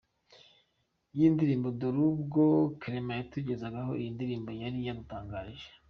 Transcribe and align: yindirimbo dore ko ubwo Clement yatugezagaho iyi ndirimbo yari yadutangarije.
yindirimbo 1.17 1.67
dore 1.79 1.99
ko 2.03 2.09
ubwo 2.13 2.43
Clement 2.81 3.19
yatugezagaho 3.25 3.91
iyi 3.99 4.09
ndirimbo 4.15 4.49
yari 4.61 4.79
yadutangarije. 4.87 5.67